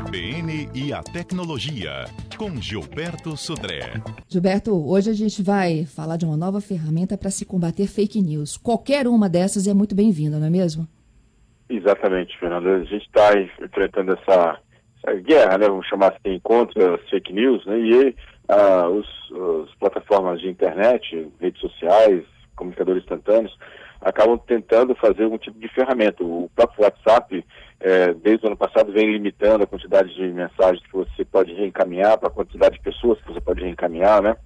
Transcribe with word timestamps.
CBN 0.00 0.70
e 0.74 0.94
a 0.94 1.02
tecnologia, 1.02 2.06
com 2.38 2.56
Gilberto 2.56 3.36
Sudré. 3.36 3.80
Gilberto, 4.30 4.72
hoje 4.72 5.10
a 5.10 5.12
gente 5.12 5.42
vai 5.42 5.84
falar 5.84 6.16
de 6.16 6.24
uma 6.24 6.38
nova 6.38 6.58
ferramenta 6.58 7.18
para 7.18 7.28
se 7.28 7.44
combater 7.44 7.86
fake 7.86 8.18
news. 8.22 8.56
Qualquer 8.56 9.06
uma 9.06 9.28
dessas 9.28 9.66
é 9.66 9.74
muito 9.74 9.94
bem-vinda, 9.94 10.38
não 10.38 10.46
é 10.46 10.50
mesmo? 10.50 10.88
Exatamente, 11.68 12.38
Fernando. 12.38 12.68
A 12.68 12.84
gente 12.84 13.04
está 13.04 13.32
enfrentando 13.62 14.12
essa, 14.14 14.58
essa, 15.04 15.20
guerra, 15.20 15.58
né, 15.58 15.68
vamos 15.68 15.86
chamar 15.86 16.14
assim, 16.14 16.40
contra 16.42 16.94
as 16.94 17.10
fake 17.10 17.32
news, 17.34 17.66
né, 17.66 17.78
e 17.78 18.16
ah, 18.48 18.88
os, 18.88 19.06
as 19.68 19.74
plataformas 19.74 20.40
de 20.40 20.48
internet, 20.48 21.28
redes 21.38 21.60
sociais, 21.60 22.24
comunicadores 22.56 23.02
instantâneos, 23.02 23.54
acabam 24.00 24.38
tentando 24.38 24.94
fazer 24.94 25.24
algum 25.24 25.36
tipo 25.36 25.58
de 25.58 25.68
ferramenta. 25.68 26.24
O 26.24 26.50
próprio 26.56 26.84
WhatsApp, 26.84 27.44
é, 27.80 28.12
desde 28.12 28.44
o 28.44 28.48
ano 28.48 28.56
passado, 28.56 28.92
vem 28.92 29.10
limitando 29.10 29.64
a 29.64 29.66
quantidade 29.66 30.14
de 30.14 30.22
mensagens 30.28 30.84
que 30.86 30.92
você 30.92 31.24
pode 31.24 31.52
reencaminhar, 31.54 32.18
para 32.18 32.28
a 32.28 32.32
quantidade 32.32 32.76
de 32.76 32.82
pessoas 32.82 33.18
que 33.20 33.32
você 33.32 33.40
pode 33.40 33.62
reencaminhar, 33.62 34.22
né? 34.22 34.36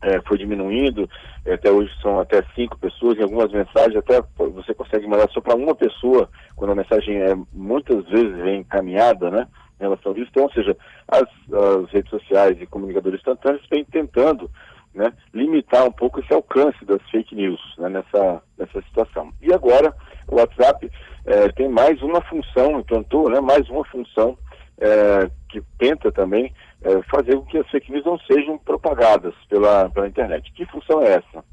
É, 0.00 0.20
foi 0.22 0.36
diminuindo, 0.36 1.08
até 1.46 1.70
hoje 1.70 1.90
são 2.02 2.18
até 2.18 2.42
cinco 2.54 2.78
pessoas, 2.78 3.16
em 3.16 3.22
algumas 3.22 3.50
mensagens 3.50 3.96
até 3.96 4.22
você 4.36 4.74
consegue 4.74 5.06
mandar 5.06 5.30
só 5.30 5.40
para 5.40 5.56
uma 5.56 5.74
pessoa, 5.74 6.28
quando 6.56 6.72
a 6.72 6.74
mensagem 6.74 7.16
é 7.22 7.34
muitas 7.52 8.04
vezes 8.06 8.36
vem 8.36 8.60
encaminhada, 8.60 9.30
né? 9.30 9.46
Em 9.80 9.84
relação 9.84 10.12
a 10.12 10.18
isso, 10.18 10.28
então, 10.30 10.44
ou 10.44 10.52
seja, 10.52 10.76
as, 11.08 11.22
as 11.22 11.90
redes 11.90 12.10
sociais 12.10 12.60
e 12.60 12.66
comunicadores 12.66 13.18
instantâneos 13.18 13.66
vêm 13.70 13.84
tentando 13.84 14.50
né, 14.94 15.12
limitar 15.32 15.84
um 15.84 15.92
pouco 15.92 16.20
esse 16.20 16.32
alcance 16.32 16.84
das 16.84 17.02
fake 17.10 17.34
news 17.34 17.60
né, 17.78 17.88
nessa, 17.88 18.42
nessa 18.56 18.80
situação. 18.82 19.32
E 19.42 19.52
agora 19.52 19.94
o 20.28 20.36
WhatsApp 20.36 20.90
é, 21.26 21.48
tem 21.52 21.68
mais 21.68 22.00
uma 22.02 22.20
função, 22.22 22.80
implantou 22.80 23.30
né, 23.30 23.40
mais 23.40 23.68
uma 23.68 23.84
função 23.84 24.36
é, 24.78 25.30
que 25.48 25.62
tenta 25.78 26.12
também 26.12 26.52
é, 26.82 27.02
fazer 27.04 27.36
com 27.36 27.44
que 27.46 27.58
as 27.58 27.68
fake 27.70 27.90
news 27.90 28.04
não 28.04 28.18
sejam 28.20 28.58
propagadas 28.58 29.34
pela, 29.48 29.88
pela 29.90 30.08
internet. 30.08 30.52
Que 30.52 30.66
função 30.66 31.02
é 31.02 31.14
essa? 31.14 31.44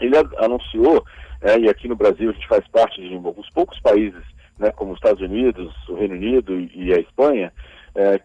Ele 0.00 0.16
anunciou, 0.38 1.04
e 1.60 1.68
aqui 1.68 1.88
no 1.88 1.94
Brasil 1.94 2.30
a 2.30 2.32
gente 2.32 2.48
faz 2.48 2.66
parte 2.68 3.00
de 3.00 3.14
alguns 3.14 3.48
poucos 3.50 3.78
países, 3.80 4.22
né, 4.58 4.70
como 4.72 4.92
os 4.92 4.98
Estados 4.98 5.22
Unidos, 5.22 5.72
o 5.88 5.94
Reino 5.94 6.14
Unido 6.14 6.58
e 6.58 6.92
a 6.92 6.98
Espanha, 6.98 7.52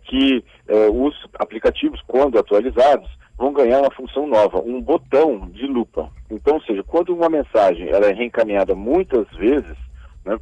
que 0.05 0.43
os 0.91 1.15
aplicativos, 1.37 2.01
quando 2.07 2.39
atualizados, 2.39 3.07
vão 3.39 3.53
ganhar 3.53 3.79
uma 3.79 3.91
função 3.91 4.27
nova, 4.27 4.59
um 4.59 4.81
botão 4.81 5.47
de 5.51 5.65
lupa. 5.65 6.11
Então, 6.29 6.55
ou 6.55 6.61
seja, 6.61 6.83
quando 6.83 7.15
uma 7.15 7.29
mensagem 7.29 7.87
ela 7.87 8.07
é 8.07 8.13
reencaminhada 8.13 8.75
muitas 8.75 9.25
vezes, 9.29 9.77
né, 10.25 10.37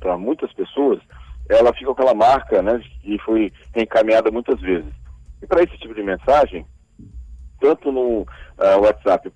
para 0.00 0.16
muitas 0.16 0.50
pessoas, 0.54 0.98
ela 1.46 1.74
fica 1.74 1.86
com 1.86 1.92
aquela 1.92 2.14
marca 2.14 2.62
né, 2.62 2.82
que 3.02 3.18
foi 3.18 3.52
reencaminhada 3.74 4.30
muitas 4.30 4.58
vezes. 4.62 4.90
E 5.42 5.46
para 5.46 5.62
esse 5.62 5.76
tipo 5.76 5.94
de 5.94 6.02
mensagem, 6.02 6.64
tanto 7.60 7.92
no 7.92 8.22
uh, 8.22 8.26
WhatsApp 8.82 9.30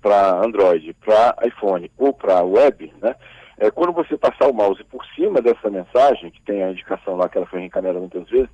para 0.00 0.42
Android, 0.42 0.94
para 1.04 1.36
iPhone 1.46 1.90
ou 1.98 2.14
para 2.14 2.42
web, 2.42 2.90
né, 3.02 3.14
é, 3.58 3.70
quando 3.70 3.92
você 3.92 4.16
passar 4.16 4.48
o 4.48 4.54
mouse 4.54 4.82
por 4.84 5.04
cima 5.14 5.42
dessa 5.42 5.68
mensagem, 5.68 6.30
que 6.30 6.42
tem 6.42 6.62
a 6.62 6.70
indicação 6.70 7.14
lá 7.14 7.28
que 7.28 7.36
ela 7.36 7.46
foi 7.46 7.60
reencaminhada 7.60 8.00
muitas 8.00 8.26
vezes, 8.30 8.48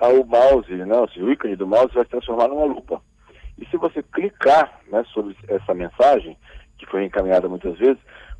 o 0.00 0.24
mouse, 0.24 0.72
né, 0.72 0.96
o 0.96 1.32
ícone 1.32 1.56
do 1.56 1.66
mouse 1.66 1.92
vai 1.92 2.04
se 2.04 2.10
transformar 2.10 2.46
numa 2.46 2.64
lupa. 2.64 3.02
E 3.58 3.66
se 3.66 3.76
você 3.76 4.02
clicar 4.02 4.80
né, 4.90 5.04
sobre 5.12 5.36
essa 5.48 5.74
mensagem, 5.74 6.36
que 6.78 6.86
foi 6.86 7.04
encaminhada 7.04 7.48
muitas 7.48 7.76
vezes, 7.78 7.98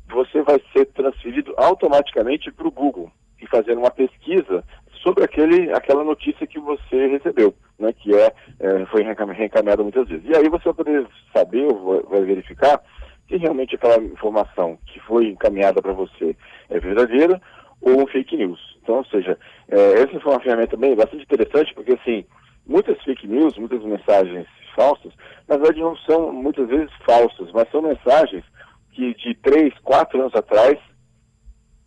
você 0.09 0.41
vai 0.41 0.61
ser 0.73 0.85
transferido 0.87 1.53
automaticamente 1.57 2.51
para 2.51 2.67
o 2.67 2.71
Google 2.71 3.11
e 3.41 3.47
fazer 3.47 3.77
uma 3.77 3.91
pesquisa 3.91 4.63
sobre 5.03 5.23
aquele, 5.23 5.71
aquela 5.71 6.03
notícia 6.03 6.47
que 6.47 6.59
você 6.59 7.07
recebeu, 7.07 7.53
né, 7.77 7.93
que 7.93 8.13
é, 8.13 8.33
é 8.59 8.85
foi 8.87 9.03
reencaminhada 9.03 9.83
muitas 9.83 10.07
vezes. 10.07 10.25
E 10.25 10.35
aí 10.35 10.49
você 10.49 10.65
vai 10.65 10.73
poder 10.73 11.07
saber, 11.33 11.67
vai 12.09 12.21
verificar, 12.21 12.81
se 13.27 13.37
realmente 13.37 13.75
aquela 13.75 14.03
informação 14.03 14.77
que 14.87 14.99
foi 15.01 15.27
encaminhada 15.27 15.81
para 15.81 15.93
você 15.93 16.35
é 16.69 16.79
verdadeira 16.79 17.39
ou 17.81 18.01
um 18.01 18.07
fake 18.07 18.35
news. 18.35 18.59
Então, 18.81 18.97
ou 18.97 19.05
seja, 19.05 19.37
é, 19.69 19.93
essa 20.01 20.19
foi 20.19 20.33
uma 20.33 20.41
ferramenta 20.41 20.75
bem 20.75 20.95
bastante 20.95 21.23
interessante, 21.23 21.73
porque 21.73 21.93
assim, 21.93 22.25
muitas 22.69 23.01
fake 23.03 23.27
news, 23.27 23.57
muitas 23.57 23.83
mensagens 23.83 24.47
falsas, 24.75 25.11
na 25.47 25.57
verdade 25.57 25.81
não 25.81 25.97
são 25.97 26.31
muitas 26.31 26.69
vezes 26.69 26.91
falsas, 27.05 27.51
mas 27.51 27.69
são 27.71 27.81
mensagens 27.81 28.45
que 28.91 29.13
de 29.15 29.33
três, 29.35 29.73
quatro 29.83 30.21
anos 30.21 30.35
atrás 30.35 30.77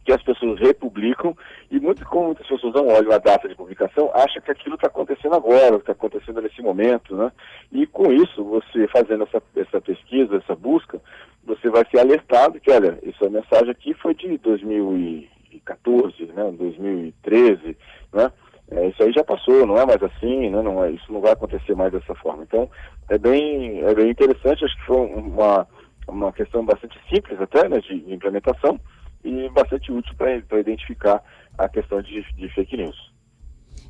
que 0.05 0.13
as 0.13 0.23
pessoas 0.23 0.59
republicam 0.59 1.37
e 1.71 1.79
muito, 1.79 2.05
como 2.07 2.27
muitas 2.27 2.47
pessoas 2.47 2.75
não 2.75 2.89
olham 2.89 3.13
a 3.13 3.19
data 3.19 3.49
de 3.49 3.55
publicação, 3.55 4.11
acham 4.13 4.43
que 4.43 4.51
aquilo 4.51 4.75
está 4.75 4.89
acontecendo 4.89 5.37
agora, 5.37 5.77
está 5.77 5.93
acontecendo 5.93 6.43
nesse 6.43 6.61
momento, 6.61 7.17
né? 7.17 7.31
E 7.71 7.87
com 7.87 8.13
isso, 8.13 8.43
você 8.43 8.89
fazendo 8.89 9.23
essa, 9.23 9.41
essa 9.55 9.81
pesquisa, 9.81 10.39
essa 10.39 10.57
busca, 10.57 11.01
você 11.45 11.71
vai 11.71 11.87
ser 11.89 12.01
alertado 12.01 12.59
que, 12.59 12.73
olha, 12.73 12.99
essa 13.05 13.31
mensagem 13.31 13.71
aqui 13.71 13.95
foi 13.95 14.13
de 14.15 14.37
2014, 14.39 16.25
né? 16.27 16.51
2013, 16.51 17.77
né? 18.13 18.33
É, 18.71 18.89
isso 18.89 19.03
aí 19.03 19.13
já 19.13 19.23
passou, 19.23 19.67
não 19.67 19.77
é 19.77 19.85
mais 19.85 20.03
assim, 20.03 20.51
né? 20.51 20.63
não 20.63 20.83
é, 20.83 20.91
isso 20.93 21.13
não 21.13 21.21
vai 21.21 21.33
acontecer 21.33 21.75
mais 21.75 21.93
dessa 21.93 22.15
forma. 22.15 22.43
Então, 22.45 22.71
é 23.09 23.19
bem, 23.19 23.81
é 23.81 23.95
bem 23.95 24.11
interessante, 24.11 24.65
acho 24.65 24.77
que 24.77 24.87
foi 24.87 24.97
uma, 24.97 25.67
uma 26.09 26.33
questão 26.33 26.65
bastante 26.65 26.99
simples 27.13 27.41
até, 27.41 27.69
né, 27.69 27.81
de, 27.81 28.01
de 28.01 28.15
implementação 28.15 28.81
e 29.25 29.49
bastante 29.51 29.93
útil 29.93 30.15
para 30.17 30.59
identificar 30.59 31.23
a 31.59 31.69
questão 31.69 32.01
de, 32.01 32.23
de 32.35 32.49
fake 32.55 32.77
news. 32.77 33.13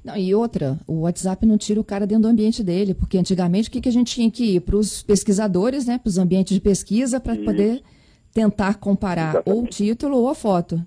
Não, 0.04 0.16
e 0.16 0.34
outra, 0.34 0.76
o 0.86 1.02
WhatsApp 1.02 1.46
não 1.46 1.56
tira 1.56 1.80
o 1.80 1.84
cara 1.84 2.06
dentro 2.06 2.24
do 2.24 2.28
ambiente 2.28 2.62
dele, 2.64 2.92
porque 2.92 3.16
antigamente 3.16 3.68
o 3.68 3.72
que, 3.72 3.80
que 3.80 3.88
a 3.88 3.92
gente 3.92 4.12
tinha 4.12 4.30
que 4.30 4.56
ir 4.56 4.60
para 4.60 4.76
os 4.76 5.00
pesquisadores, 5.02 5.86
né, 5.86 5.98
para 5.98 6.08
os 6.08 6.18
ambientes 6.18 6.54
de 6.54 6.60
pesquisa, 6.60 7.20
para 7.20 7.36
poder 7.36 7.82
tentar 8.34 8.74
comparar 8.78 9.30
Exatamente. 9.34 9.58
ou 9.58 9.64
o 9.64 9.66
título 9.68 10.16
ou 10.18 10.28
a 10.28 10.34
foto. 10.34 10.84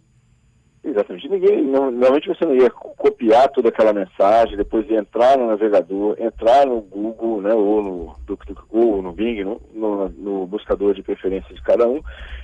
Exatamente. 0.86 1.28
Ninguém, 1.28 1.64
normalmente 1.64 2.28
você 2.28 2.46
não 2.46 2.56
ia 2.56 2.70
copiar 2.70 3.50
toda 3.50 3.70
aquela 3.70 3.92
mensagem, 3.92 4.56
depois 4.56 4.88
ia 4.88 5.00
entrar 5.00 5.36
no 5.36 5.48
navegador, 5.48 6.16
entrar 6.20 6.64
no 6.68 6.80
Google, 6.80 7.42
né, 7.42 7.56
ou 7.56 7.82
no 7.82 8.16
DuckDuckGo, 8.28 9.02
no 9.02 9.12
Bing, 9.12 9.44
no, 9.44 9.60
no, 9.74 10.10
no, 10.10 10.46
buscador 10.46 10.94
de 10.94 11.02
preferência 11.02 11.56
de 11.56 11.62
cada 11.64 11.88
um, 11.88 12.00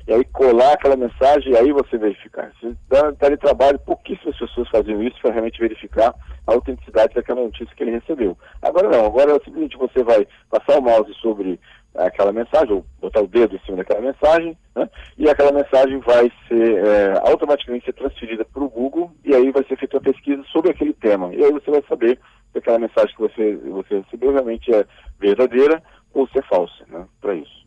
e 0.07 0.13
aí 0.13 0.25
colar 0.25 0.73
aquela 0.73 0.95
mensagem 0.95 1.53
e 1.53 1.55
aí 1.55 1.71
você 1.71 1.99
verificar. 1.99 2.51
Dá, 2.89 3.11
dá 3.11 3.37
trabalho, 3.37 3.77
pouquíssimas 3.77 4.35
pessoas 4.35 4.67
faziam 4.69 5.03
isso 5.03 5.21
para 5.21 5.33
realmente 5.33 5.59
verificar 5.59 6.11
a 6.47 6.51
autenticidade 6.51 7.13
daquela 7.13 7.43
notícia 7.43 7.75
que 7.75 7.83
ele 7.83 7.91
recebeu. 7.91 8.35
Agora 8.59 8.89
não, 8.89 9.05
agora 9.05 9.33
é 9.33 9.35
simplesmente 9.35 9.77
você 9.77 10.03
vai 10.03 10.27
passar 10.49 10.79
o 10.79 10.81
mouse 10.81 11.13
sobre 11.21 11.59
aquela 11.95 12.31
mensagem, 12.31 12.73
ou 12.73 12.85
botar 13.01 13.21
o 13.21 13.27
dedo 13.27 13.55
em 13.55 13.59
cima 13.59 13.77
daquela 13.77 14.01
mensagem, 14.01 14.57
né? 14.75 14.89
e 15.17 15.29
aquela 15.29 15.51
mensagem 15.51 15.99
vai 15.99 16.31
ser 16.47 16.85
é, 16.85 17.19
automaticamente 17.29 17.85
ser 17.85 17.93
transferida 17.93 18.45
para 18.45 18.63
o 18.63 18.69
Google 18.69 19.11
e 19.25 19.35
aí 19.35 19.51
vai 19.51 19.63
ser 19.65 19.77
feita 19.77 19.97
uma 19.97 20.03
pesquisa 20.03 20.43
sobre 20.51 20.71
aquele 20.71 20.93
tema. 20.93 21.33
E 21.33 21.43
aí 21.43 21.51
você 21.51 21.69
vai 21.69 21.83
saber 21.87 22.19
se 22.51 22.57
aquela 22.57 22.79
mensagem 22.79 23.13
que 23.15 23.21
você, 23.21 23.55
você 23.57 23.99
recebeu 23.99 24.31
realmente 24.31 24.73
é 24.73 24.85
verdadeira 25.19 25.81
ou 26.13 26.27
se 26.27 26.39
é 26.39 26.41
falsa, 26.43 26.85
né? 26.87 27.05
para 27.19 27.35
isso. 27.35 27.61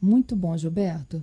Muito 0.00 0.34
bom, 0.34 0.56
Gilberto. 0.56 1.22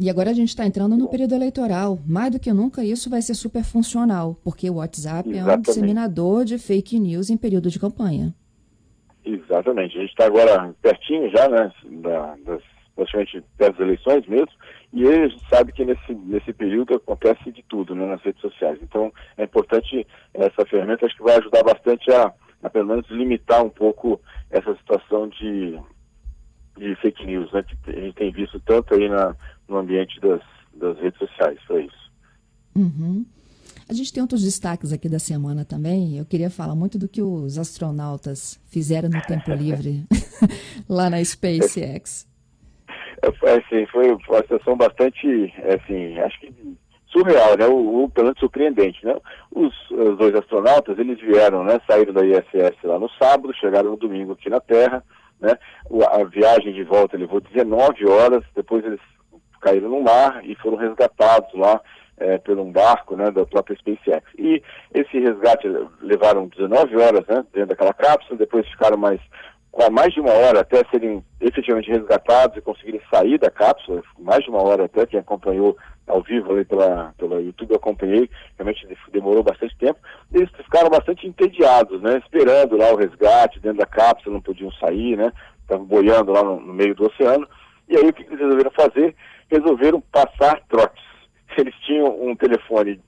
E 0.00 0.08
agora 0.08 0.30
a 0.30 0.32
gente 0.32 0.50
está 0.50 0.64
entrando 0.64 0.96
no 0.96 1.08
período 1.08 1.34
eleitoral. 1.34 1.98
Mais 2.06 2.30
do 2.30 2.38
que 2.38 2.52
nunca, 2.52 2.84
isso 2.84 3.10
vai 3.10 3.20
ser 3.20 3.34
super 3.34 3.64
funcional, 3.64 4.38
porque 4.44 4.70
o 4.70 4.74
WhatsApp 4.74 5.28
Exatamente. 5.28 5.50
é 5.50 5.56
um 5.56 5.60
disseminador 5.60 6.44
de 6.44 6.56
fake 6.56 7.00
news 7.00 7.30
em 7.30 7.36
período 7.36 7.68
de 7.68 7.80
campanha. 7.80 8.32
Exatamente. 9.48 9.96
A 9.96 10.00
gente 10.02 10.10
está 10.10 10.26
agora 10.26 10.74
pertinho 10.82 11.30
já, 11.30 11.48
né, 11.48 11.72
da, 12.02 12.36
das, 12.44 12.62
praticamente 12.94 13.42
perto 13.56 13.78
das 13.78 13.80
eleições 13.80 14.26
mesmo, 14.26 14.52
e 14.92 15.08
a 15.08 15.28
gente 15.28 15.48
sabe 15.48 15.72
que 15.72 15.84
nesse, 15.84 16.14
nesse 16.14 16.52
período 16.52 16.94
acontece 16.94 17.50
de 17.50 17.62
tudo 17.62 17.94
né, 17.94 18.06
nas 18.06 18.20
redes 18.22 18.40
sociais. 18.42 18.78
Então, 18.82 19.10
é 19.38 19.44
importante 19.44 20.06
essa 20.34 20.66
ferramenta, 20.66 21.06
acho 21.06 21.16
que 21.16 21.22
vai 21.22 21.36
ajudar 21.38 21.62
bastante 21.62 22.10
a, 22.12 22.32
a 22.62 22.70
pelo 22.70 22.88
menos, 22.88 23.08
limitar 23.08 23.64
um 23.64 23.70
pouco 23.70 24.20
essa 24.50 24.74
situação 24.76 25.28
de, 25.28 25.78
de 26.76 26.94
fake 26.96 27.24
news, 27.24 27.50
né, 27.52 27.62
que 27.62 27.90
a 27.90 28.00
gente 28.00 28.14
tem 28.14 28.30
visto 28.30 28.60
tanto 28.60 28.94
aí 28.94 29.08
na, 29.08 29.34
no 29.66 29.78
ambiente 29.78 30.20
das, 30.20 30.42
das 30.74 30.98
redes 30.98 31.18
sociais, 31.18 31.58
para 31.66 31.80
isso. 31.80 32.12
Uhum. 32.76 33.24
A 33.88 33.94
gente 33.94 34.12
tem 34.12 34.22
outros 34.22 34.44
destaques 34.44 34.92
aqui 34.92 35.08
da 35.08 35.18
semana 35.18 35.64
também. 35.64 36.18
Eu 36.18 36.26
queria 36.26 36.50
falar 36.50 36.74
muito 36.74 36.98
do 36.98 37.08
que 37.08 37.22
os 37.22 37.56
astronautas 37.56 38.60
fizeram 38.70 39.08
no 39.08 39.22
tempo 39.22 39.50
livre 39.52 40.04
lá 40.86 41.08
na 41.08 41.24
SpaceX. 41.24 42.28
É, 43.22 43.28
assim, 43.50 43.86
foi 43.86 44.12
uma 44.12 44.40
situação 44.42 44.76
bastante, 44.76 45.26
assim, 45.74 46.18
acho 46.18 46.38
que 46.38 46.52
surreal, 47.06 47.56
né? 47.58 47.66
O, 47.66 48.04
o 48.04 48.10
pelo 48.10 48.26
menos 48.26 48.38
surpreendente, 48.38 49.04
né? 49.06 49.16
Os, 49.50 49.74
os, 49.90 50.18
dois 50.18 50.34
astronautas, 50.34 50.98
eles 50.98 51.18
vieram, 51.18 51.64
né? 51.64 51.80
Saíram 51.86 52.12
da 52.12 52.26
ISS 52.26 52.76
lá 52.84 52.98
no 52.98 53.08
sábado, 53.10 53.54
chegaram 53.54 53.92
no 53.92 53.96
domingo 53.96 54.32
aqui 54.32 54.50
na 54.50 54.60
Terra, 54.60 55.02
né? 55.40 55.58
O, 55.88 56.04
a 56.04 56.24
viagem 56.24 56.74
de 56.74 56.84
volta 56.84 57.16
levou 57.16 57.40
19 57.40 58.06
horas, 58.06 58.44
depois 58.54 58.84
eles 58.84 59.00
caíram 59.60 59.88
no 59.88 60.02
mar 60.02 60.40
e 60.44 60.54
foram 60.56 60.76
resgatados 60.76 61.52
lá 61.54 61.80
é, 62.18 62.38
por 62.38 62.58
um 62.58 62.70
barco 62.70 63.16
né, 63.16 63.30
da 63.30 63.46
própria 63.46 63.76
SpaceX. 63.76 64.24
E 64.36 64.62
esse 64.94 65.18
resgate 65.18 65.68
levaram 66.00 66.48
19 66.48 66.96
horas 66.96 67.26
né, 67.26 67.44
dentro 67.52 67.68
daquela 67.68 67.94
cápsula, 67.94 68.38
depois 68.38 68.68
ficaram 68.68 68.96
mais 68.96 69.20
mais 69.92 70.12
de 70.12 70.18
uma 70.18 70.32
hora 70.32 70.60
até 70.60 70.82
serem 70.90 71.22
efetivamente 71.40 71.90
resgatados 71.90 72.56
e 72.56 72.60
conseguirem 72.60 73.00
sair 73.12 73.38
da 73.38 73.48
cápsula, 73.48 74.02
mais 74.18 74.42
de 74.42 74.50
uma 74.50 74.60
hora 74.60 74.86
até, 74.86 75.06
quem 75.06 75.20
acompanhou 75.20 75.76
ao 76.08 76.22
vivo 76.22 76.52
ali 76.52 76.64
pela, 76.64 77.14
pela 77.16 77.40
YouTube, 77.40 77.70
eu 77.70 77.76
acompanhei, 77.76 78.28
realmente 78.56 78.88
demorou 79.12 79.42
bastante 79.42 79.76
tempo, 79.76 80.00
eles 80.32 80.50
ficaram 80.56 80.88
bastante 80.88 81.28
entediados, 81.28 82.00
né, 82.02 82.18
esperando 82.18 82.76
lá 82.76 82.90
o 82.92 82.96
resgate 82.96 83.60
dentro 83.60 83.78
da 83.78 83.86
cápsula, 83.86 84.34
não 84.34 84.42
podiam 84.42 84.72
sair, 84.72 85.16
né, 85.16 85.32
estavam 85.60 85.84
boiando 85.84 86.32
lá 86.32 86.42
no, 86.42 86.58
no 86.60 86.72
meio 86.72 86.94
do 86.94 87.06
oceano, 87.06 87.46
e 87.88 87.96
aí 87.96 88.08
o 88.08 88.12
que 88.12 88.22
eles 88.22 88.40
resolveram 88.40 88.70
fazer? 88.72 89.14
Resolveram 89.50 90.00
passar 90.12 90.60
trotes. 90.68 91.04
Eles 91.56 91.74
tinham 91.86 92.06
um 92.22 92.36
telefone 92.36 93.00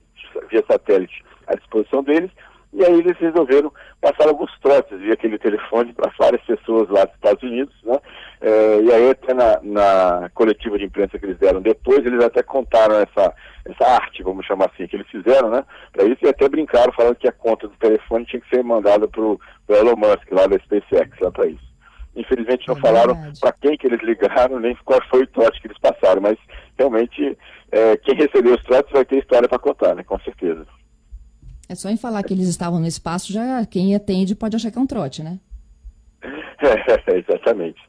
via 0.50 0.64
satélite 0.68 1.24
à 1.46 1.54
disposição 1.54 2.02
deles, 2.02 2.30
e 2.72 2.84
aí 2.84 2.98
eles 3.00 3.16
resolveram 3.18 3.72
passar 4.00 4.28
alguns 4.28 4.50
trotes 4.60 4.98
via 5.00 5.14
aquele 5.14 5.38
telefone 5.38 5.92
para 5.92 6.12
várias 6.18 6.40
pessoas 6.42 6.88
lá 6.88 7.04
dos 7.04 7.14
Estados 7.14 7.42
Unidos, 7.42 7.74
né? 7.82 7.98
É, 8.40 8.80
e 8.80 8.92
aí 8.92 9.10
até 9.10 9.34
na, 9.34 9.60
na, 9.62 10.30
coletiva 10.34 10.78
de 10.78 10.84
imprensa 10.84 11.18
que 11.18 11.26
eles 11.26 11.38
deram 11.38 11.60
depois, 11.60 11.98
eles 11.98 12.22
até 12.24 12.42
contaram 12.42 12.94
essa, 12.94 13.34
essa 13.66 13.84
arte, 13.86 14.22
vamos 14.22 14.46
chamar 14.46 14.70
assim, 14.72 14.86
que 14.86 14.96
eles 14.96 15.08
fizeram, 15.08 15.50
né? 15.50 15.64
Para 15.92 16.04
isso 16.04 16.18
e 16.22 16.28
até 16.28 16.48
brincaram 16.48 16.92
falando 16.92 17.16
que 17.16 17.28
a 17.28 17.32
conta 17.32 17.66
do 17.66 17.74
telefone 17.76 18.24
tinha 18.24 18.40
que 18.40 18.48
ser 18.48 18.62
mandada 18.62 19.08
para 19.08 19.20
o 19.20 19.38
Elon 19.68 19.96
Musk, 19.96 20.30
lá 20.30 20.46
da 20.46 20.58
SpaceX, 20.60 21.18
lá 21.20 21.30
para 21.32 21.46
isso. 21.46 21.69
Infelizmente 22.14 22.66
não 22.66 22.76
é 22.76 22.80
falaram 22.80 23.16
para 23.40 23.52
quem 23.52 23.76
que 23.76 23.86
eles 23.86 24.02
ligaram, 24.02 24.58
nem 24.58 24.76
qual 24.84 25.00
foi 25.08 25.22
o 25.22 25.26
trote 25.28 25.60
que 25.60 25.68
eles 25.68 25.78
passaram, 25.78 26.20
mas 26.20 26.36
realmente 26.76 27.36
é, 27.70 27.96
quem 27.98 28.16
recebeu 28.16 28.54
os 28.54 28.62
trotes 28.64 28.92
vai 28.92 29.04
ter 29.04 29.18
história 29.18 29.48
para 29.48 29.58
contar, 29.58 29.94
né? 29.94 30.02
Com 30.02 30.18
certeza. 30.20 30.66
É 31.68 31.74
só 31.74 31.88
em 31.88 31.96
falar 31.96 32.24
que 32.24 32.34
eles 32.34 32.48
estavam 32.48 32.80
no 32.80 32.86
espaço, 32.86 33.32
já 33.32 33.64
quem 33.64 33.94
atende 33.94 34.34
pode 34.34 34.56
achar 34.56 34.70
que 34.70 34.78
é 34.78 34.80
um 34.80 34.86
trote, 34.86 35.22
né? 35.22 35.38
É, 36.62 37.16
exatamente. 37.16 37.80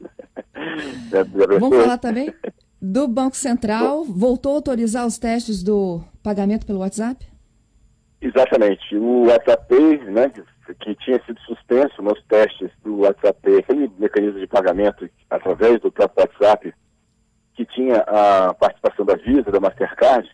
Vamos 1.60 1.76
falar 1.76 1.98
também 1.98 2.32
do 2.80 3.06
Banco 3.06 3.36
Central. 3.36 4.02
Voltou 4.04 4.52
a 4.52 4.54
autorizar 4.54 5.06
os 5.06 5.18
testes 5.18 5.62
do 5.62 6.02
pagamento 6.22 6.64
pelo 6.64 6.78
WhatsApp? 6.78 7.26
Exatamente. 8.20 8.96
O 8.96 9.26
WhatsApp, 9.26 9.74
né, 10.10 10.32
que 10.80 10.94
tinha 10.96 11.20
sido 11.24 11.40
suspenso 11.40 12.02
nos 12.02 12.22
testes 12.24 12.70
do 12.82 13.00
WhatsApp, 13.00 13.56
aquele 13.58 13.90
mecanismo 13.98 14.38
de 14.38 14.46
pagamento 14.46 15.08
através 15.30 15.80
do 15.80 15.90
próprio 15.90 16.26
WhatsApp, 16.26 16.74
que 17.54 17.64
tinha 17.66 17.98
a 18.06 18.54
participação 18.54 19.04
da 19.04 19.16
Visa, 19.16 19.50
da 19.50 19.60
Mastercard, 19.60 20.28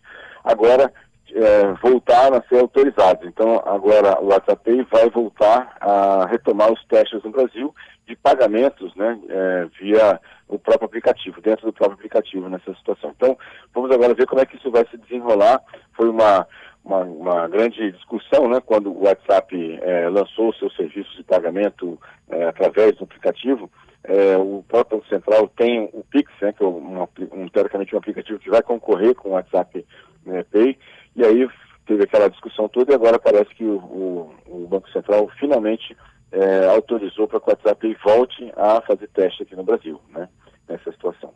agora 0.44 0.92
é, 1.32 1.72
voltaram 1.82 2.36
a 2.36 2.42
ser 2.48 2.60
autorizados. 2.60 3.26
Então, 3.26 3.62
agora 3.66 4.20
o 4.20 4.28
WhatsApp 4.28 4.86
vai 4.90 5.10
voltar 5.10 5.76
a 5.80 6.26
retomar 6.26 6.72
os 6.72 6.84
testes 6.86 7.22
no 7.22 7.30
Brasil 7.30 7.74
de 8.06 8.16
pagamentos 8.16 8.94
né, 8.94 9.18
é, 9.28 9.68
via 9.80 10.20
o 10.48 10.58
próprio 10.58 10.86
aplicativo, 10.86 11.40
dentro 11.42 11.66
do 11.66 11.72
próprio 11.72 11.98
aplicativo 11.98 12.48
nessa 12.48 12.74
situação. 12.74 13.12
Então, 13.14 13.36
vamos 13.74 13.90
agora 13.90 14.14
ver 14.14 14.26
como 14.26 14.40
é 14.40 14.46
que 14.46 14.56
isso 14.56 14.70
vai 14.70 14.86
se 14.90 14.96
desenrolar. 14.96 15.60
Foi 15.92 16.08
uma, 16.08 16.46
uma, 16.88 17.02
uma 17.02 17.48
grande 17.48 17.92
discussão 17.92 18.48
né, 18.48 18.60
quando 18.64 18.90
o 18.90 19.04
WhatsApp 19.04 19.78
é, 19.82 20.08
lançou 20.08 20.54
seus 20.54 20.74
serviços 20.74 21.14
de 21.16 21.22
pagamento 21.22 22.00
é, 22.30 22.44
através 22.44 22.96
do 22.96 23.04
aplicativo. 23.04 23.70
É, 24.02 24.38
o 24.38 24.64
próprio 24.66 25.04
Central 25.06 25.48
tem 25.48 25.90
o 25.92 26.02
Pix, 26.10 26.32
né, 26.40 26.52
que 26.52 26.64
é 26.64 26.66
um, 26.66 27.06
um, 27.32 27.48
teoricamente 27.48 27.94
um 27.94 27.98
aplicativo 27.98 28.38
que 28.38 28.48
vai 28.48 28.62
concorrer 28.62 29.14
com 29.14 29.28
o 29.28 29.32
WhatsApp 29.32 29.84
né, 30.24 30.42
Pay, 30.44 30.78
e 31.14 31.24
aí 31.24 31.48
teve 31.86 32.04
aquela 32.04 32.30
discussão 32.30 32.68
toda 32.68 32.92
e 32.92 32.94
agora 32.94 33.18
parece 33.18 33.54
que 33.54 33.64
o, 33.64 33.76
o, 33.76 34.34
o 34.46 34.66
Banco 34.66 34.88
Central 34.90 35.28
finalmente 35.38 35.94
é, 36.32 36.66
autorizou 36.66 37.28
para 37.28 37.40
que 37.40 37.46
o 37.46 37.50
WhatsApp 37.50 37.98
volte 38.02 38.52
a 38.56 38.80
fazer 38.80 39.08
teste 39.08 39.42
aqui 39.42 39.54
no 39.54 39.64
Brasil, 39.64 40.00
né, 40.10 40.28
nessa 40.66 40.90
situação. 40.92 41.32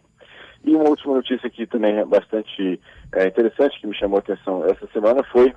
E 0.65 0.75
uma 0.75 0.89
última 0.89 1.15
notícia 1.15 1.51
que 1.51 1.67
também 1.67 1.99
é 1.99 2.05
bastante 2.05 2.81
é, 3.15 3.27
interessante, 3.27 3.81
que 3.81 3.87
me 3.87 3.97
chamou 3.97 4.19
a 4.19 4.21
atenção 4.21 4.65
essa 4.65 4.87
semana, 4.93 5.23
foi 5.25 5.53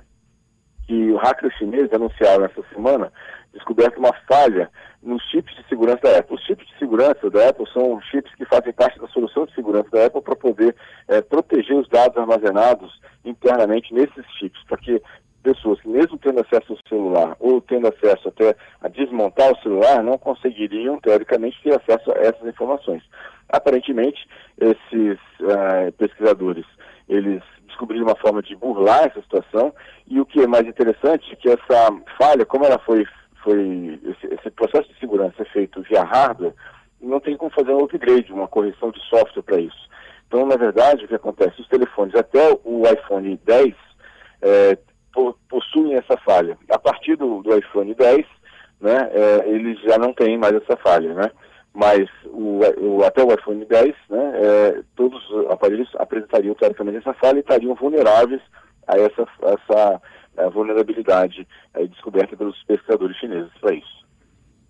que 0.86 1.10
o 1.10 1.16
hacker 1.16 1.50
chinês 1.58 1.92
anunciaram 1.92 2.44
essa 2.44 2.62
semana 2.72 3.12
descoberto 3.52 3.98
uma 3.98 4.12
falha 4.28 4.70
nos 5.02 5.22
chips 5.30 5.54
de 5.56 5.66
segurança 5.68 6.00
da 6.02 6.18
Apple. 6.18 6.36
Os 6.36 6.44
chips 6.44 6.66
de 6.66 6.78
segurança 6.78 7.30
da 7.30 7.48
Apple 7.48 7.66
são 7.72 8.00
chips 8.02 8.34
que 8.34 8.44
fazem 8.44 8.72
parte 8.72 8.98
da 9.00 9.08
solução 9.08 9.46
de 9.46 9.54
segurança 9.54 9.88
da 9.90 10.06
Apple 10.06 10.22
para 10.22 10.36
poder 10.36 10.74
é, 11.08 11.20
proteger 11.22 11.76
os 11.76 11.88
dados 11.88 12.16
armazenados 12.16 13.00
internamente 13.24 13.92
nesses 13.94 14.24
chips, 14.38 14.62
para 14.68 14.78
que 14.78 15.02
pessoas 15.46 15.80
que 15.80 15.88
mesmo 15.88 16.18
tendo 16.18 16.40
acesso 16.40 16.72
ao 16.72 16.78
celular 16.88 17.36
ou 17.38 17.60
tendo 17.60 17.86
acesso 17.86 18.28
até 18.28 18.56
a 18.80 18.88
desmontar 18.88 19.52
o 19.52 19.62
celular 19.62 20.02
não 20.02 20.18
conseguiriam, 20.18 20.98
teoricamente, 20.98 21.62
ter 21.62 21.70
acesso 21.70 22.10
a 22.10 22.18
essas 22.18 22.48
informações. 22.48 23.02
Aparentemente, 23.48 24.28
esses 24.58 25.18
uh, 25.40 25.92
pesquisadores, 25.96 26.66
eles 27.08 27.40
descobriram 27.68 28.06
uma 28.06 28.16
forma 28.16 28.42
de 28.42 28.56
burlar 28.56 29.04
essa 29.04 29.22
situação 29.22 29.72
e 30.08 30.20
o 30.20 30.26
que 30.26 30.40
é 30.40 30.48
mais 30.48 30.66
interessante 30.66 31.32
é 31.32 31.36
que 31.36 31.48
essa 31.48 31.92
falha, 32.18 32.44
como 32.44 32.64
ela 32.64 32.78
foi 32.80 33.06
foi 33.44 34.00
esse, 34.02 34.34
esse, 34.34 34.50
processo 34.50 34.92
de 34.92 34.98
segurança 34.98 35.40
é 35.40 35.44
feito 35.44 35.80
via 35.82 36.02
hardware, 36.02 36.52
não 37.00 37.20
tem 37.20 37.36
como 37.36 37.52
fazer 37.52 37.70
um 37.70 37.84
upgrade, 37.84 38.32
uma 38.32 38.48
correção 38.48 38.90
de 38.90 39.00
software 39.02 39.42
para 39.42 39.60
isso. 39.60 39.88
Então, 40.26 40.44
na 40.44 40.56
verdade, 40.56 41.04
o 41.04 41.08
que 41.08 41.14
acontece? 41.14 41.60
Os 41.60 41.68
telefones, 41.68 42.16
até 42.16 42.40
o 42.64 42.82
iPhone 42.82 43.40
10, 43.44 43.72
é, 44.42 44.76
possuem 45.48 45.94
essa 45.94 46.16
falha. 46.18 46.58
A 46.70 46.78
partir 46.78 47.16
do, 47.16 47.42
do 47.42 47.56
iPhone 47.56 47.94
10, 47.94 48.26
né, 48.80 49.10
é, 49.12 49.48
eles 49.48 49.80
já 49.80 49.98
não 49.98 50.12
têm 50.12 50.36
mais 50.38 50.54
essa 50.54 50.76
falha, 50.76 51.14
né? 51.14 51.30
Mas 51.72 52.08
o, 52.26 52.60
o, 52.78 53.04
até 53.04 53.22
o 53.22 53.32
iPhone 53.32 53.64
10, 53.64 53.94
né, 54.08 54.32
é, 54.34 54.82
todos 54.94 55.28
os 55.30 55.50
aparelhos 55.50 55.88
apresentariam 55.96 56.54
teoricamente 56.54 56.98
essa 56.98 57.12
falha 57.14 57.36
e 57.36 57.40
estariam 57.40 57.74
vulneráveis 57.74 58.40
a 58.86 58.98
essa, 58.98 59.26
essa 59.42 60.00
a 60.38 60.48
vulnerabilidade 60.48 61.46
é, 61.74 61.86
descoberta 61.86 62.36
pelos 62.36 62.62
pesquisadores 62.64 63.16
chineses 63.16 63.52
para 63.60 63.74
isso. 63.74 64.05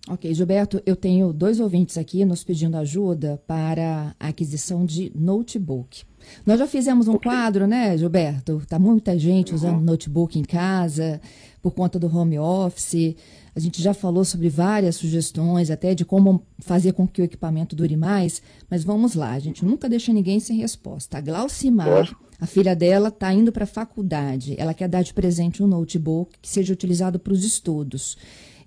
Ok, 0.09 0.33
Gilberto, 0.33 0.81
eu 0.85 0.95
tenho 0.95 1.33
dois 1.33 1.59
ouvintes 1.59 1.97
aqui 1.97 2.23
nos 2.23 2.43
pedindo 2.43 2.77
ajuda 2.77 3.41
para 3.45 4.15
a 4.17 4.29
aquisição 4.29 4.85
de 4.85 5.11
notebook. 5.13 6.03
Nós 6.45 6.59
já 6.59 6.67
fizemos 6.67 7.07
um 7.07 7.15
okay. 7.15 7.29
quadro, 7.29 7.67
né, 7.67 7.97
Gilberto? 7.97 8.61
Tá 8.67 8.79
muita 8.79 9.19
gente 9.19 9.49
uhum. 9.49 9.55
usando 9.55 9.81
notebook 9.81 10.39
em 10.39 10.43
casa 10.43 11.19
por 11.61 11.71
conta 11.71 11.99
do 11.99 12.07
home 12.07 12.39
office. 12.39 13.15
A 13.53 13.59
gente 13.59 13.81
já 13.81 13.93
falou 13.93 14.23
sobre 14.23 14.49
várias 14.49 14.95
sugestões, 14.95 15.69
até 15.69 15.93
de 15.93 16.05
como 16.05 16.43
fazer 16.59 16.93
com 16.93 17.07
que 17.07 17.21
o 17.21 17.25
equipamento 17.25 17.75
dure 17.75 17.97
mais, 17.97 18.41
mas 18.69 18.83
vamos 18.83 19.15
lá, 19.15 19.31
a 19.31 19.39
gente 19.39 19.65
nunca 19.65 19.89
deixa 19.89 20.13
ninguém 20.13 20.39
sem 20.39 20.57
resposta. 20.57 21.17
A 21.17 21.21
Glaucimar, 21.21 22.15
a 22.39 22.45
filha 22.45 22.75
dela, 22.75 23.09
está 23.09 23.33
indo 23.33 23.51
para 23.51 23.63
a 23.63 23.67
faculdade. 23.67 24.55
Ela 24.57 24.73
quer 24.73 24.87
dar 24.87 25.01
de 25.01 25.13
presente 25.13 25.63
um 25.63 25.67
notebook 25.67 26.37
que 26.41 26.47
seja 26.47 26.71
utilizado 26.71 27.19
para 27.19 27.33
os 27.33 27.43
estudos. 27.43 28.15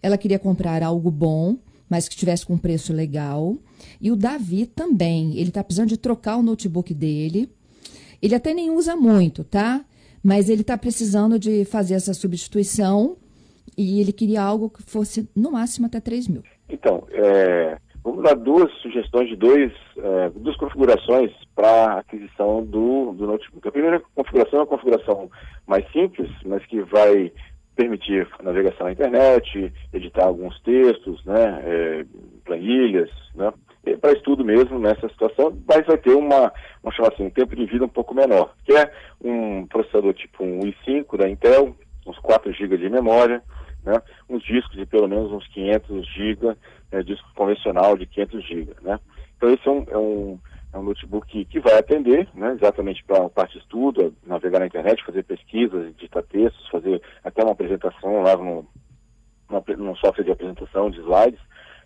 Ela 0.02 0.18
queria 0.18 0.38
comprar 0.38 0.82
algo 0.82 1.10
bom, 1.10 1.56
mas 1.88 2.08
que 2.08 2.16
tivesse 2.16 2.46
com 2.46 2.56
preço 2.56 2.92
legal. 2.92 3.56
E 4.00 4.10
o 4.10 4.16
Davi 4.16 4.66
também, 4.66 5.32
ele 5.36 5.48
está 5.48 5.62
precisando 5.62 5.88
de 5.88 5.96
trocar 5.96 6.36
o 6.36 6.42
notebook 6.42 6.94
dele. 6.94 7.50
Ele 8.22 8.34
até 8.34 8.54
nem 8.54 8.70
usa 8.70 8.94
muito, 8.94 9.42
tá? 9.42 9.84
Mas 10.22 10.48
ele 10.48 10.60
está 10.60 10.76
precisando 10.76 11.38
de 11.38 11.64
fazer 11.64 11.94
essa 11.94 12.14
substituição 12.14 13.16
e 13.76 14.00
ele 14.00 14.12
queria 14.12 14.42
algo 14.42 14.68
que 14.68 14.82
fosse 14.82 15.28
no 15.34 15.52
máximo 15.52 15.86
até 15.86 16.00
3 16.00 16.28
mil. 16.28 16.42
Então, 16.68 17.06
é, 17.10 17.78
vamos 18.04 18.22
dar 18.22 18.34
duas 18.34 18.70
sugestões 18.80 19.28
de 19.28 19.36
dois, 19.36 19.72
é, 19.96 20.30
duas 20.30 20.56
configurações 20.56 21.30
para 21.54 21.98
aquisição 21.98 22.64
do, 22.64 23.12
do 23.12 23.26
notebook. 23.26 23.66
A 23.66 23.72
primeira 23.72 24.00
configuração 24.14 24.58
é 24.58 24.62
uma 24.62 24.68
configuração 24.68 25.30
mais 25.66 25.90
simples, 25.92 26.30
mas 26.44 26.64
que 26.66 26.82
vai 26.82 27.32
permitir 27.80 28.28
navegação 28.42 28.86
na 28.86 28.92
internet, 28.92 29.72
editar 29.90 30.26
alguns 30.26 30.60
textos, 30.60 31.24
né, 31.24 31.62
é, 31.64 32.04
planilhas, 32.44 33.08
né, 33.34 33.50
para 33.98 34.12
estudo 34.12 34.44
mesmo 34.44 34.78
nessa 34.78 35.08
situação, 35.08 35.58
mas 35.66 35.86
vai 35.86 35.96
ter 35.96 36.12
uma, 36.12 36.52
vamos 36.82 36.94
chamar 36.94 37.08
assim, 37.08 37.24
um 37.24 37.30
tempo 37.30 37.56
de 37.56 37.64
vida 37.64 37.86
um 37.86 37.88
pouco 37.88 38.14
menor, 38.14 38.54
que 38.66 38.72
é 38.74 38.92
um 39.24 39.66
processador 39.66 40.12
tipo 40.12 40.44
um 40.44 40.60
i5 40.60 41.16
da 41.16 41.26
Intel, 41.26 41.74
uns 42.06 42.18
4 42.18 42.52
GB 42.52 42.76
de 42.76 42.90
memória, 42.90 43.42
né? 43.82 43.94
uns 44.28 44.42
discos 44.42 44.76
de 44.76 44.84
pelo 44.84 45.08
menos 45.08 45.32
uns 45.32 45.46
500 45.48 46.06
GB, 46.06 46.54
né? 46.92 47.02
disco 47.02 47.26
convencional 47.34 47.96
de 47.96 48.04
500 48.04 48.46
GB. 48.46 48.72
Né? 48.82 49.00
Então 49.38 49.48
esse 49.48 49.66
é 49.66 49.70
um, 49.70 49.86
é 49.88 49.96
um, 49.96 50.38
é 50.72 50.78
um 50.78 50.82
notebook 50.82 51.26
que, 51.26 51.44
que, 51.44 51.60
vai 51.60 51.78
atender 51.78 52.28
né? 52.34 52.52
exatamente 52.52 53.02
para 53.04 53.24
a 53.26 53.28
parte 53.28 53.54
de 53.54 53.58
estudo, 53.58 54.14
navegar 54.24 54.60
na 54.60 54.66
internet, 54.66 55.04
fazer 55.04 55.24
pesquisas, 55.24 55.88
editar 55.88 56.22
textos, 56.22 56.68
fazer 56.68 57.02
até 57.24 57.42
uma 57.42 57.52
apresentação 57.52 58.22
lá 58.22 58.36
no, 58.36 58.66
num 59.76 59.96
software 59.96 60.24
de 60.24 60.30
apresentação 60.30 60.90
de 60.90 61.00
slides, 61.00 61.40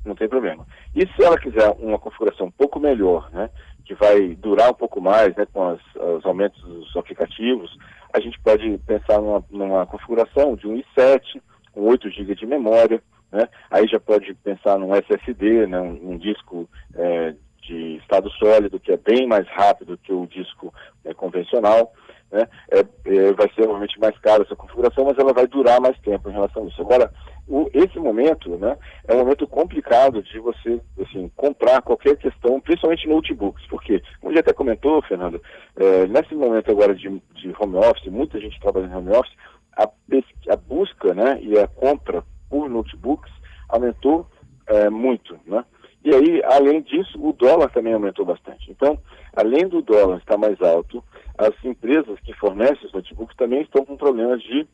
não 0.04 0.14
tem 0.14 0.28
problema. 0.28 0.66
E 0.94 1.06
se 1.06 1.24
ela 1.24 1.38
quiser 1.38 1.70
uma 1.78 1.98
configuração 1.98 2.46
um 2.46 2.50
pouco 2.50 2.78
melhor, 2.78 3.30
né, 3.32 3.48
que 3.84 3.94
vai 3.94 4.34
durar 4.34 4.70
um 4.70 4.74
pouco 4.74 5.00
mais, 5.00 5.34
né, 5.34 5.46
com 5.52 5.62
as, 5.70 5.80
os 5.94 6.24
aumentos 6.26 6.60
dos 6.62 6.94
aplicativos, 6.96 7.74
a 8.12 8.20
gente 8.20 8.38
pode 8.40 8.78
pensar 8.86 9.20
numa, 9.20 9.42
numa 9.50 9.86
configuração 9.86 10.54
de 10.56 10.66
um 10.66 10.76
i7, 10.76 11.40
com 11.72 11.82
8 11.82 12.10
GB 12.10 12.34
de 12.34 12.46
memória, 12.46 13.02
né, 13.32 13.48
aí 13.70 13.86
já 13.88 13.98
pode 13.98 14.32
pensar 14.34 14.78
num 14.78 14.94
SSD, 14.94 15.66
né, 15.66 15.80
um, 15.80 16.12
um 16.12 16.18
disco 16.18 16.68
é, 16.94 17.34
de 17.66 17.96
estado 17.96 18.30
sólido, 18.32 18.80
que 18.80 18.92
é 18.92 18.96
bem 18.96 19.26
mais 19.26 19.46
rápido 19.48 19.98
que 19.98 20.12
o 20.12 20.26
disco 20.26 20.72
é, 21.04 21.14
convencional, 21.14 21.92
né, 22.30 22.48
é, 22.70 22.80
é, 22.80 23.32
vai 23.32 23.48
ser 23.54 23.62
realmente 23.62 23.98
mais 23.98 24.18
caro 24.18 24.42
essa 24.42 24.56
configuração, 24.56 25.04
mas 25.04 25.18
ela 25.18 25.32
vai 25.32 25.46
durar 25.46 25.80
mais 25.80 25.98
tempo 26.00 26.28
em 26.28 26.32
relação 26.32 26.64
a 26.64 26.66
isso. 26.66 26.80
Agora, 26.82 27.12
o, 27.46 27.68
esse 27.72 27.98
momento 27.98 28.50
né, 28.56 28.76
é 29.06 29.14
um 29.14 29.18
momento 29.18 29.46
complicado 29.46 30.22
de 30.22 30.38
você 30.38 30.80
assim, 31.00 31.30
comprar 31.36 31.80
qualquer 31.82 32.16
questão, 32.16 32.60
principalmente 32.60 33.08
notebooks, 33.08 33.66
porque, 33.68 34.02
como 34.20 34.34
já 34.34 34.40
até 34.40 34.52
comentou, 34.52 35.00
Fernando, 35.02 35.40
é, 35.76 36.06
nesse 36.06 36.34
momento 36.34 36.70
agora 36.70 36.94
de, 36.94 37.08
de 37.34 37.54
home 37.58 37.76
office, 37.76 38.10
muita 38.10 38.40
gente 38.40 38.60
trabalhando 38.60 38.92
em 38.92 38.96
home 38.96 39.16
office, 39.16 39.34
a, 39.76 39.84
a 39.84 40.56
busca 40.56 41.14
né, 41.14 41.38
e 41.40 41.58
a 41.58 41.66
compra 41.66 42.24
por 42.48 42.68
notebooks 42.68 43.32
aumentou 43.68 44.26
é, 44.66 44.90
muito. 44.90 45.38
Né? 45.46 45.64
E 46.04 46.14
aí, 46.14 46.42
além 46.44 46.82
disso, 46.82 47.18
o 47.18 47.32
dólar 47.32 47.70
também 47.70 47.94
aumentou 47.94 48.26
bastante. 48.26 48.70
Então, 48.70 48.98
além 49.34 49.66
do 49.66 49.80
dólar 49.80 50.18
estar 50.18 50.36
mais 50.36 50.60
alto, 50.60 51.02
as 51.38 51.52
empresas 51.64 52.20
que 52.20 52.34
fornecem 52.34 52.86
os 52.86 52.92
notebooks 52.92 53.34
também 53.36 53.62
estão 53.62 53.86
com 53.86 53.96
problemas 53.96 54.42
de 54.42 54.68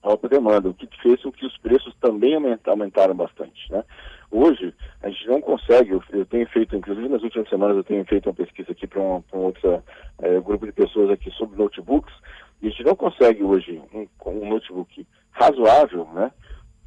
alta 0.00 0.28
demanda, 0.28 0.68
o 0.68 0.74
que 0.74 0.88
fez 1.02 1.20
com 1.22 1.32
que 1.32 1.44
os 1.44 1.56
preços 1.58 1.92
também 2.00 2.36
aumentaram 2.66 3.16
bastante. 3.16 3.72
Né? 3.72 3.82
Hoje, 4.30 4.72
a 5.02 5.08
gente 5.08 5.26
não 5.26 5.40
consegue, 5.40 5.90
eu, 5.90 6.26
tenho 6.26 6.46
feito, 6.50 6.76
inclusive 6.76 7.08
nas 7.08 7.22
últimas 7.22 7.48
semanas 7.48 7.76
eu 7.76 7.84
tenho 7.84 8.04
feito 8.04 8.28
uma 8.28 8.34
pesquisa 8.34 8.70
aqui 8.70 8.86
para 8.86 9.00
um, 9.00 9.24
um 9.32 9.38
outro 9.38 9.82
é, 10.22 10.40
grupo 10.40 10.66
de 10.66 10.72
pessoas 10.72 11.10
aqui 11.10 11.30
sobre 11.32 11.58
notebooks, 11.58 12.14
e 12.62 12.68
a 12.68 12.70
gente 12.70 12.84
não 12.84 12.94
consegue 12.94 13.42
hoje 13.42 13.82
um, 13.92 14.06
um 14.26 14.48
notebook 14.50 15.06
razoável, 15.32 16.06
né? 16.12 16.30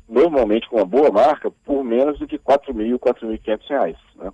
Normalmente 0.08 0.70
com 0.70 0.78
uma 0.78 0.86
boa 0.86 1.12
marca, 1.12 1.52
por 1.66 1.84
menos 1.84 2.20
do 2.20 2.28
que 2.28 2.36
R$ 2.36 2.42
4.000, 2.44 2.92
R$ 2.92 3.00
4.500. 3.00 3.96
Né? 4.16 4.32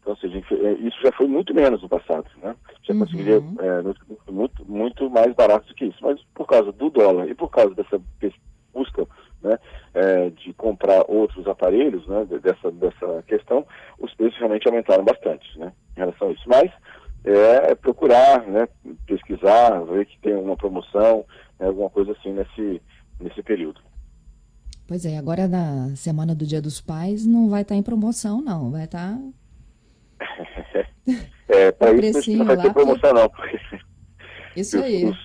Então, 0.00 0.12
ou 0.12 0.16
seja, 0.16 0.38
é, 0.38 0.72
isso 0.72 1.00
já 1.02 1.12
foi 1.12 1.28
muito 1.28 1.54
menos 1.54 1.80
no 1.80 1.88
passado, 1.88 2.26
né? 2.42 2.56
Já 2.82 2.92
uhum. 2.92 3.00
conseguiria 3.00 3.36
é, 3.36 4.30
muito, 4.30 4.66
muito 4.66 5.08
mais 5.08 5.32
barato 5.34 5.68
do 5.68 5.74
que 5.74 5.84
isso. 5.84 5.98
Mas 6.02 6.20
por 6.34 6.46
causa 6.46 6.72
do 6.72 6.90
dólar 6.90 7.28
e 7.28 7.34
por 7.34 7.48
causa 7.48 7.72
dessa 7.74 8.00
busca 8.72 9.06
né, 9.42 9.58
é, 9.94 10.30
de 10.30 10.52
comprar 10.54 11.04
outros 11.08 11.46
aparelhos, 11.46 12.06
né, 12.06 12.26
dessa, 12.42 12.70
dessa 12.72 13.22
questão, 13.26 13.66
os 13.98 14.12
preços 14.14 14.38
realmente 14.38 14.66
aumentaram 14.66 15.04
bastante, 15.04 15.58
né, 15.58 15.72
em 15.96 16.00
relação 16.00 16.28
a 16.28 16.32
isso. 16.32 16.44
Mas 16.46 16.70
é, 17.24 17.70
é 17.70 17.74
procurar, 17.74 18.42
né, 18.46 18.66
pesquisar, 19.06 19.80
ver 19.84 20.06
que 20.06 20.18
tem 20.20 20.34
uma 20.34 20.56
promoção, 20.56 21.24
né, 21.60 21.66
alguma 21.66 21.90
coisa 21.90 22.12
assim 22.12 22.32
nesse, 22.32 22.82
nesse 23.20 23.42
período. 23.42 23.80
Pois 24.92 25.06
é, 25.06 25.16
agora 25.16 25.48
na 25.48 25.96
semana 25.96 26.34
do 26.34 26.44
Dia 26.44 26.60
dos 26.60 26.78
Pais 26.78 27.24
não 27.24 27.48
vai 27.48 27.62
estar 27.62 27.74
em 27.74 27.82
promoção, 27.82 28.42
não, 28.42 28.70
vai 28.70 28.84
estar 28.84 29.16
é, 31.48 31.72
para 31.72 31.94
isso 31.94 32.36
não 32.36 32.44
vai 32.44 32.58
ter 32.58 32.74
promoção 32.74 33.14
não. 33.14 33.30
Isso 34.54 34.76
aí. 34.76 35.06
Os, 35.06 35.16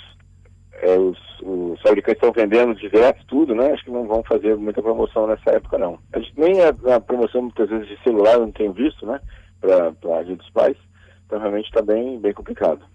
é, 0.72 0.98
os, 0.98 1.18
os, 1.42 1.82
fabricantes 1.82 2.24
estão 2.24 2.32
vendendo 2.32 2.74
direto 2.76 3.26
tudo, 3.28 3.54
né? 3.54 3.74
Acho 3.74 3.84
que 3.84 3.92
não 3.92 4.08
vão 4.08 4.24
fazer 4.24 4.56
muita 4.56 4.82
promoção 4.82 5.28
nessa 5.28 5.52
época 5.52 5.78
não. 5.78 6.00
A 6.14 6.20
gente 6.20 6.40
nem 6.40 6.62
a, 6.62 6.70
a 6.96 7.02
promoção 7.02 7.42
muitas 7.42 7.68
vezes 7.68 7.90
de 7.90 8.02
celular 8.04 8.36
eu 8.36 8.46
não 8.46 8.52
tenho 8.54 8.72
visto, 8.72 9.06
né? 9.06 9.20
Para 9.60 9.90
a 10.18 10.24
Dia 10.24 10.38
dos 10.38 10.50
Pais. 10.52 10.78
Então 11.26 11.40
realmente 11.40 11.66
está 11.66 11.82
bem, 11.82 12.18
bem 12.22 12.32
complicado. 12.34 12.86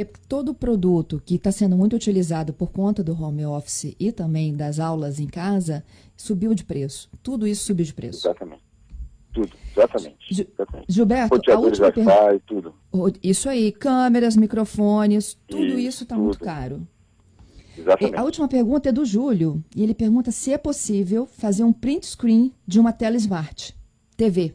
É 0.00 0.04
todo 0.04 0.54
produto 0.54 1.20
que 1.26 1.34
está 1.34 1.50
sendo 1.50 1.76
muito 1.76 1.96
utilizado 1.96 2.52
por 2.52 2.70
conta 2.70 3.02
do 3.02 3.20
home 3.20 3.44
office 3.44 3.96
e 3.98 4.12
também 4.12 4.54
das 4.54 4.78
aulas 4.78 5.18
em 5.18 5.26
casa 5.26 5.84
subiu 6.16 6.54
de 6.54 6.64
preço. 6.64 7.10
Tudo 7.20 7.48
isso 7.48 7.64
subiu 7.64 7.84
de 7.84 7.92
preço. 7.92 8.28
Exatamente. 8.28 8.62
Tudo, 9.32 9.50
exatamente. 9.76 10.16
exatamente. 10.30 10.86
Gilberto, 10.88 11.50
a 11.50 11.58
última 11.58 11.90
pergunta. 11.90 12.42
tudo. 12.46 12.74
Isso 13.20 13.48
aí, 13.48 13.72
câmeras, 13.72 14.36
microfones, 14.36 15.36
tudo 15.48 15.76
isso 15.76 16.04
está 16.04 16.16
muito 16.16 16.38
caro. 16.38 16.86
Exatamente. 17.76 18.16
A 18.16 18.22
última 18.22 18.46
pergunta 18.46 18.88
é 18.88 18.92
do 18.92 19.04
Júlio, 19.04 19.64
e 19.74 19.82
ele 19.82 19.94
pergunta 19.94 20.30
se 20.30 20.52
é 20.52 20.58
possível 20.58 21.26
fazer 21.26 21.64
um 21.64 21.72
print 21.72 22.06
screen 22.06 22.52
de 22.64 22.78
uma 22.78 22.92
tela 22.92 23.16
Smart 23.16 23.76
TV. 24.16 24.54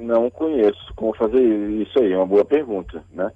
Não 0.00 0.30
conheço 0.30 0.92
como 0.94 1.14
fazer 1.16 1.40
isso 1.42 1.98
aí, 1.98 2.12
é 2.12 2.16
uma 2.16 2.26
boa 2.26 2.44
pergunta, 2.44 3.02
né? 3.12 3.30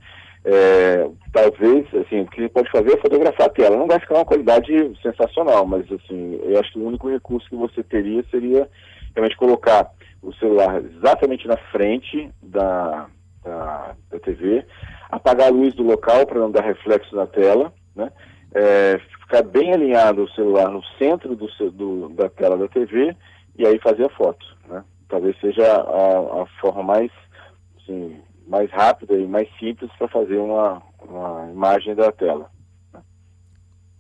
É, 0.45 1.09
talvez, 1.33 1.87
assim, 1.95 2.21
o 2.21 2.27
que 2.27 2.43
você 2.43 2.49
pode 2.49 2.71
fazer 2.71 2.93
é 2.93 3.01
fotografar 3.01 3.47
a 3.47 3.51
tela. 3.51 3.77
Não 3.77 3.87
vai 3.87 3.99
ficar 3.99 4.15
uma 4.15 4.25
qualidade 4.25 4.73
sensacional, 5.03 5.67
mas, 5.67 5.85
assim, 5.93 6.41
eu 6.43 6.59
acho 6.59 6.73
que 6.73 6.79
o 6.79 6.87
único 6.87 7.11
recurso 7.11 7.49
que 7.49 7.57
você 7.57 7.83
teria 7.83 8.25
seria 8.31 8.69
realmente 9.15 9.37
colocar 9.37 9.91
o 10.23 10.33
celular 10.35 10.83
exatamente 10.83 11.47
na 11.47 11.57
frente 11.71 12.31
da, 12.43 13.07
da, 13.45 13.95
da 14.11 14.19
TV, 14.21 14.65
apagar 15.11 15.49
a 15.49 15.51
luz 15.51 15.75
do 15.75 15.83
local 15.83 16.27
para 16.27 16.41
não 16.41 16.51
dar 16.51 16.65
reflexo 16.65 17.15
na 17.15 17.27
tela, 17.27 17.73
né? 17.95 18.11
É, 18.55 18.99
ficar 19.21 19.43
bem 19.43 19.75
alinhado 19.75 20.23
o 20.25 20.31
celular 20.31 20.71
no 20.71 20.83
centro 20.99 21.37
do, 21.37 21.47
do, 21.71 22.09
da 22.11 22.31
tela 22.31 22.57
da 22.57 22.67
TV 22.69 23.15
e 23.59 23.67
aí 23.67 23.79
fazer 23.81 24.07
a 24.07 24.11
foto. 24.11 24.48
Né? 25.09 25.15
Talvez 25.19 25.39
seja 25.41 25.65
a, 25.65 26.43
a 26.43 26.47
forma 26.61 26.83
mais, 26.83 27.11
assim, 27.81 28.21
mais 28.47 28.71
rápida 28.71 29.15
e 29.15 29.27
mais 29.27 29.49
simples 29.59 29.91
para 29.99 30.09
fazer 30.09 30.39
uma, 30.39 30.83
uma 31.01 31.51
imagem 31.51 31.95
da 31.95 32.13
tela. 32.13 32.51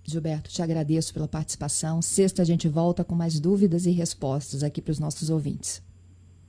Gilberto, 0.04 0.48
te 0.48 0.62
agradeço 0.62 1.12
pela 1.12 1.28
participação. 1.28 2.00
Sexta 2.00 2.40
a 2.40 2.44
gente 2.44 2.66
volta 2.66 3.04
com 3.04 3.14
mais 3.14 3.38
dúvidas 3.38 3.84
e 3.84 3.90
respostas 3.90 4.62
aqui 4.62 4.80
para 4.80 4.92
os 4.92 4.98
nossos 4.98 5.28
ouvintes. 5.28 5.82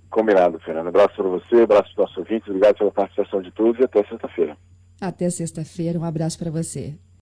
Combinado, 0.09 0.59
Fernando. 0.61 0.87
Abraço 0.87 1.15
para 1.15 1.27
você, 1.27 1.63
abraço 1.63 1.83
para 1.83 1.91
os 1.91 1.97
nossos 1.97 2.17
ouvintes. 2.17 2.47
Obrigado 2.47 2.77
pela 2.77 2.91
participação 2.91 3.41
de 3.41 3.51
todos 3.51 3.79
e 3.79 3.83
até 3.83 4.03
sexta-feira. 4.05 4.57
Até 5.01 5.29
sexta-feira. 5.29 5.99
Um 5.99 6.05
abraço 6.05 6.39
para 6.39 6.49
você. 6.49 6.95